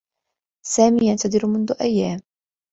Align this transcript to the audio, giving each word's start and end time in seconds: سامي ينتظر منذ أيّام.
سامي 0.67 1.05
ينتظر 1.07 1.47
منذ 1.47 1.73
أيّام. 1.81 2.19